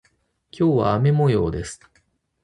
[0.51, 1.79] 今日は雨模様です。